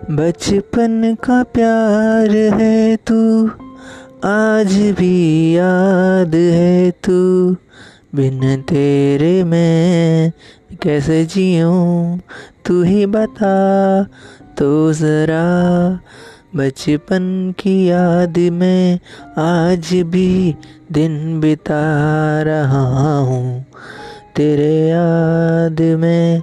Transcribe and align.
बचपन 0.00 1.16
का 1.24 1.42
प्यार 1.42 2.30
है 2.54 2.96
तू, 2.96 3.48
आज 4.24 4.72
भी 4.98 5.56
याद 5.56 6.34
है 6.34 6.90
तू। 6.90 7.56
बिन 8.14 8.62
तेरे 8.62 9.44
मैं 9.44 10.32
कैसे 10.82 11.24
जीऊँ, 11.24 12.20
तू 12.66 12.82
ही 12.82 13.04
बता 13.06 13.52
तो 14.58 14.92
ज़रा। 14.92 15.44
बचपन 16.56 17.54
की 17.58 17.76
याद 17.90 18.38
में 18.52 18.98
आज 19.38 19.94
भी 20.06 20.56
दिन 20.92 21.40
बिता 21.40 21.84
रहा 22.42 23.18
हूँ, 23.18 23.64
तेरे 24.36 24.74
याद 24.88 25.80
में 25.98 26.42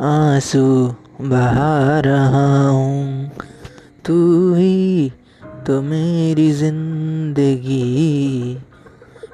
आँसू। 0.00 0.94
बहा 1.20 2.00
रहा 2.00 2.68
हूँ। 2.68 3.30
तू 4.06 4.54
ही 4.54 5.12
तो 5.66 5.82
मेरी 5.82 6.52
ज़िंदगी। 6.52 8.58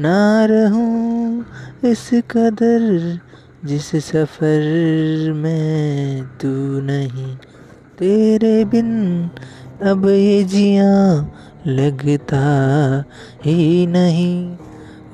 ना 0.00 0.44
रहूँ 0.44 1.44
इस 1.84 2.10
कदर 2.14 3.18
जिस 3.64 3.96
सफ़र 3.96 5.32
में 5.32 6.24
तू 6.24 6.80
नहीं। 6.80 7.36
तेरे 7.98 8.64
बिन 8.64 9.30
अब 9.82 10.08
ये 10.08 10.44
जिया 10.44 11.28
लगता 11.66 12.44
ही 13.44 13.86
नहीं। 13.86 14.56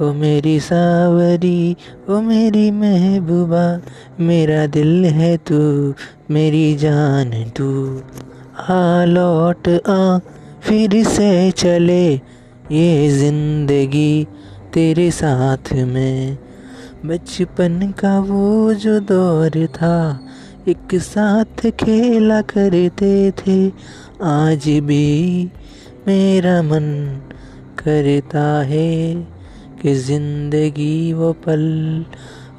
ओ 0.02 0.12
मेरी 0.12 0.60
सावरी, 0.60 1.76
ओ 2.10 2.20
मेरी 2.20 2.70
महबूबा, 2.70 3.80
मेरा 4.20 4.66
दिल 4.66 5.04
है 5.04 5.36
तू, 5.36 5.58
मेरी 6.30 6.74
जान 6.74 7.30
तू। 7.56 7.68
आ 8.68 9.04
लौट 9.04 9.68
आ, 9.68 10.18
फिर 10.60 11.02
से 11.04 11.50
चले 11.50 12.12
ये 12.72 13.08
ज़िंदगी 13.08 14.26
तेरे 14.74 15.10
साथ 15.10 15.72
में। 15.72 16.38
बचपन 17.06 17.92
का 17.98 18.18
वो 18.20 18.74
जो 18.74 18.98
दौर 19.00 19.66
था, 19.66 20.20
एक 20.68 20.94
साथ 20.94 21.70
खेला 21.70 22.40
करते 22.42 23.30
थे, 23.30 23.68
आज 24.22 24.68
भी 24.82 25.50
मेरा 26.06 26.62
मन 26.62 26.92
करता 27.78 28.46
है। 28.62 29.35
कि 29.86 29.94
ज़िंदगी 29.94 31.12
वो 31.12 31.32
पल 31.32 31.60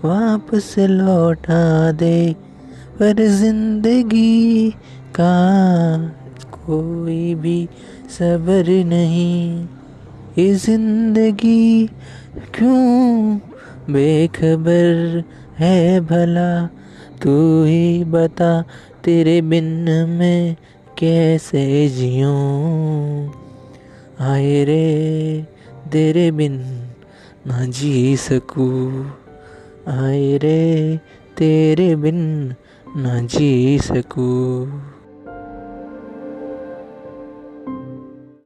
वापस 0.03 0.75
लौटा 0.79 1.91
दे, 1.91 2.33
पर 2.99 3.21
ज़िंदगी 3.27 4.71
का 5.11 5.33
कोई 6.51 7.35
भी 7.35 7.67
सबर 8.09 8.69
नहीं। 8.85 9.67
ये 10.37 10.53
ज़िंदगी 10.55 11.87
क्यों 12.55 13.37
बेखबर 13.91 15.23
है 15.59 15.99
भला? 15.99 16.65
तू 17.23 17.63
ही 17.63 18.03
बता 18.03 18.61
तेरे 19.03 19.41
बिन 19.41 19.89
मैं 20.09 20.55
कैसे 20.99 21.87
जीऊँ? 21.89 23.31
आए 24.21 24.63
रे 24.63 25.45
तेरे 25.91 26.31
बिन 26.31 26.86
ना 27.47 27.65
जी 27.65 28.17
सकूँ। 28.17 29.05
आए 29.87 30.37
रे 30.37 30.99
तेरे 31.37 31.95
बिन 31.95 32.55
ना 32.97 33.21
जी 33.21 33.79
सकूँ। 33.79 34.86